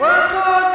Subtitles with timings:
[0.00, 0.69] Work all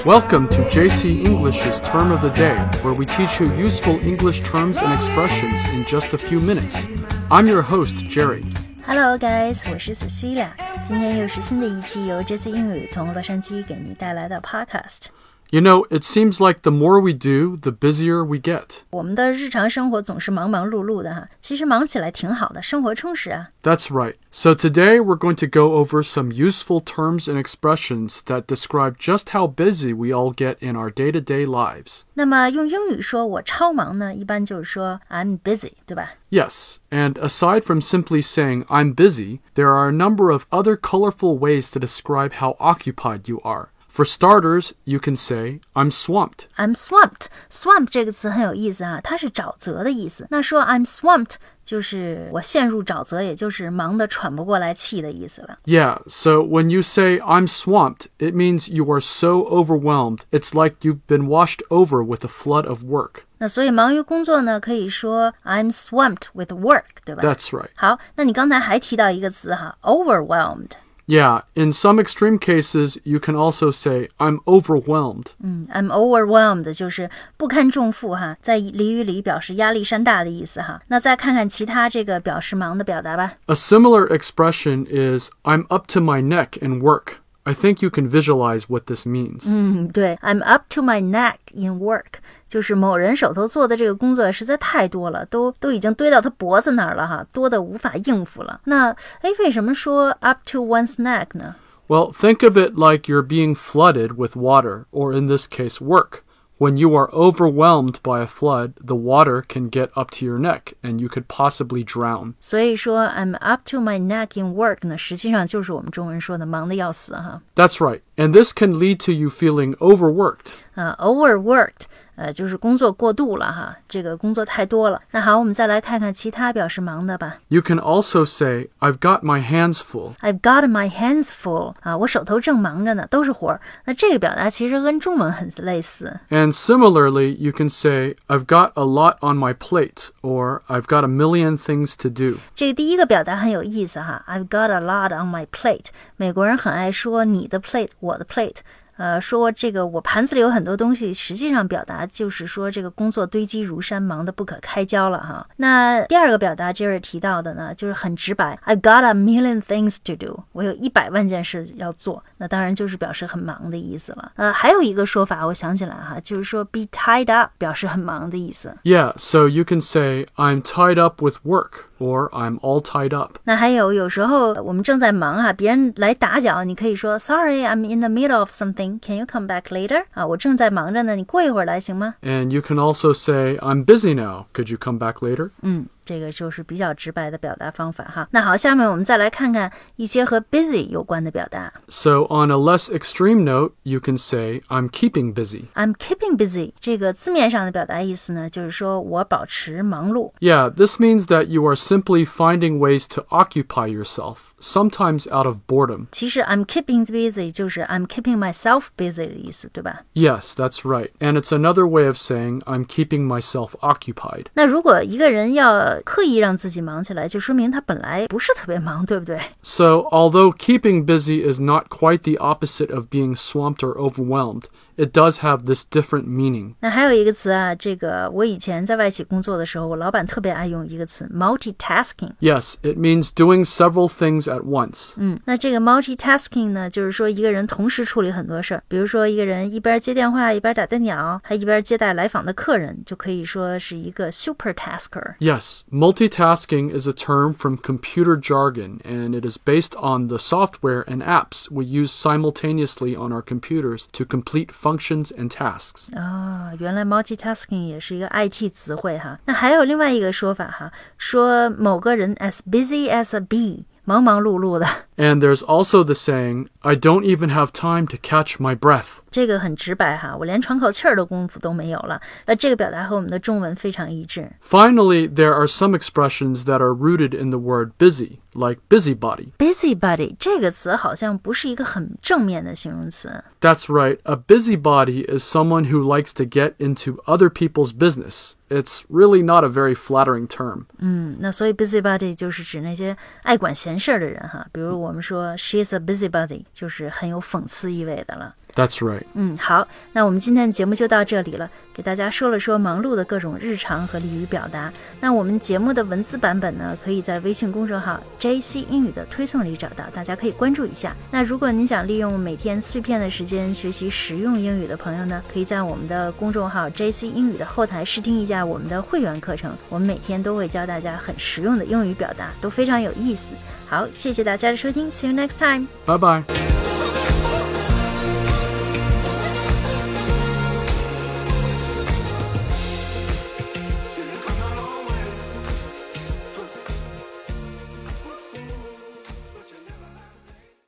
[0.00, 4.78] Welcome to JC English's Term of the Day, where we teach you useful English terms
[4.78, 6.86] and expressions in just a few minutes.
[7.30, 8.42] I'm your host, Jerry.
[8.86, 10.48] Hello, guys，我是 Cecilia。
[10.82, 15.08] 今天又是新的一期由这次英语从洛杉矶给您带来的 Podcast。
[15.50, 18.80] You know, it seems like the more we do, the busier we get.
[18.90, 23.50] 我们的日常生活总是忙忙碌碌的哈，其实忙起来挺好的，生活充实啊。
[23.62, 24.16] That's right.
[24.32, 29.30] So today we're going to go over some useful terms and expressions that describe just
[29.30, 32.02] how busy we all get in our day to day lives.
[32.14, 36.10] 那么用英语说我超忙呢，一般就是说 I'm busy，对吧？
[36.28, 41.38] Yes, and aside from simply saying I'm busy, there are a number of other colorful
[41.38, 43.68] ways to describe how occupied you are.
[43.90, 46.48] For starters, you can say I'm swamped.
[46.56, 47.28] I'm swamped.
[47.50, 50.26] Swamp 这个词很有意思啊，它是沼泽的意思。
[50.30, 55.56] 那说 I'm swamped 就是我陷入沼泽，也就是忙得喘不过来气的意思了。
[55.64, 60.76] Yeah, so when you say I'm swamped, it means you are so overwhelmed, it's like
[60.82, 63.22] you've been washed over with a flood of work.
[63.38, 67.22] 那所以忙于工作呢，可以说 I'm swamped with work，对吧？
[67.22, 67.70] That's right.
[67.76, 70.72] 好，那你刚才还提到一个词哈，overwhelmed。
[71.10, 75.26] Yeah, in some extreme cases, you can also say I'm overwhelmed.
[75.40, 80.82] 嗯，I'm overwhelmed 就是不堪重负哈，在俚语里表示压力山大的意思哈。
[80.88, 83.34] 那再看看其他这个表示忙的表达吧。
[83.46, 87.18] A similar expression is I'm up to my neck in work.
[87.44, 89.44] I think you can visualize what this means.
[89.46, 98.60] 嗯，对，I'm up to my neck in work，就是某人手头做的这个工作实在太多了，都都已经堆到他脖子那儿了哈，多的无法应付了。
[98.64, 98.90] 那
[99.20, 101.54] 哎，为什么说 up to one's neck 呢？
[101.88, 106.24] Well, think of it like you're being flooded with water, or in this case, work.
[106.60, 110.72] When you are overwhelmed by a flood, the water can get up to your neck
[110.82, 112.32] and you could possibly drown.
[112.40, 117.42] 所以说 I'm up to my neck in work 呢，实际上就是我们中文说的忙得要死哈。
[117.54, 118.00] That's right.
[118.20, 120.60] And this can lead to you feeling overworked.
[120.74, 121.86] 啊、o v e r w o r k e d
[122.16, 125.02] 呃，就是工作过度了哈，这个工作太多了。
[125.10, 127.36] 那好，我们再来看看其他表示忙的吧。
[127.48, 130.14] You can also say, I've got my hands full.
[130.22, 133.60] I've got my hands full 啊，我手头正忙着呢，都是活儿。
[133.84, 136.20] 那这个表达其实跟中文很类似。
[136.30, 141.04] And similarly, you can say, I've got a lot on my plate, or I've got
[141.04, 142.38] a million things to do.
[142.54, 145.88] 这个第一个表达很有意思哈，I've got a lot on my plate。
[146.16, 148.58] 美国人很爱说你的 plate，我 的 plate。
[148.98, 155.46] 呃，说这个我盘子里有很多东西，实际上表达就是说这个工作堆积如山，忙得不可开交了哈。
[155.56, 164.32] 那第二个表达 Jerry 提到的呢，就是很直白，I've got a million things to do，我有一百万件事要做，那当然就是表示很忙的意思了。
[164.36, 168.74] 呃，还有一个说法，我想起来哈，就是说 be tied up，表示很忙的意思。
[168.82, 173.38] Yeah, so you can say, I'm tied up with work, or I'm all tied up.
[173.44, 178.98] 那还有，有时候我们正在忙啊，别人来打搅，你可以说 Sorry, I'm in the middle of something.
[179.00, 180.04] Can you come back later?
[180.12, 182.14] 啊，我正在忙着呢，你过一会儿来行吗？
[182.22, 184.46] And you can also say, I'm busy now.
[184.52, 185.50] Could you come back later?
[185.62, 188.28] 嗯， 这个就是比较直白的表达方法哈。
[188.30, 191.72] 那好，下面我们再来看看一些和 busy 有关的表达。
[191.88, 195.64] So, on a less extreme note, you can say, I'm keeping busy.
[195.74, 200.32] I'm keeping busy 这个字面上的表达意思呢，就是说我保持忙碌。
[200.40, 205.58] Yeah, this means that you are simply finding ways to occupy yourself, sometimes out of
[205.66, 206.06] boredom.
[206.12, 210.02] 其实 I'm keeping busy 就是 I'm keeping myself busy 的意思，对吧？
[210.14, 211.10] Yes, that's right.
[211.18, 214.46] And it's another way of saying, I'm keeping myself occupied.
[214.54, 219.38] 那如果一个人要 刻意让自己忙起来，就说明他本来不是特别忙，对不对？
[219.62, 224.64] So, although keeping busy is not quite the opposite of being swamped or overwhelmed,
[224.96, 226.74] it does have this different meaning.
[226.80, 232.32] 那还有一个词啊，这个我以前在外企工作的时候，我老板特别爱用一个词 multitasking。
[232.40, 235.14] Yes, it means doing several things at once.
[235.16, 245.36] 嗯，那这个 multitasking 呢，就是说一个人同时处理很多事儿，比如说一个人一边接电话一边打电脑，还一边接待来访的客人，就可以说是一个 super tasker。
[245.38, 251.04] Yes, multitasking is a term from computer jargon, and it is based on the software
[251.08, 256.10] and apps we use simultaneously on our computers to complete functions and tasks.
[256.14, 259.38] 哦，原来 multitasking 也是一个 IT 词汇哈。
[259.44, 263.84] 那还有另外一个说法哈，说某个人 as busy as a bee。
[264.10, 264.86] 忙忙碌碌的。
[265.16, 269.20] And there's also the saying, I don't even have time to catch my breath.
[269.30, 272.20] 这个很直白哈，我连喘口气儿的功夫都没有了。
[272.44, 274.52] 呃，这个表达和我们的中文非常一致。
[274.62, 279.48] Finally, there are some expressions that are rooted in the word busy, like busybody.
[279.58, 283.42] busybody 这个词好像不是一个很正面的形容词。
[283.60, 288.54] That's right, a busybody is someone who likes to get into other people's business.
[288.68, 290.86] It's really not a very flattering term.
[290.98, 294.66] 嗯，那所以 busybody 就是指那些爱管闲事儿的人哈。
[294.72, 298.54] 比如我们说 she's a busybody，就是很有讽刺意味的了。
[298.73, 299.23] That's right.
[299.33, 304.91] 嗯，好，那我们今天的节目就到这里了，给大家说了说忙碌的各种日常和俚语表达。
[305.19, 311.13] 那我们节目的文字版本呢，可以在微信公众号 JC 英语的推送里找到，大家可以关注一下。
[311.29, 323.53] 那如果您想利用每天碎片的时间学习实用英语的朋友呢，可以在我们的公众号 JC 英语的后台试听一下我们的会员课程，我们每天都会教大家很实用的英语表达，都非常有意思。
[323.89, 325.87] 好，谢谢大家的收听，See you next time。
[326.05, 326.80] Bye bye.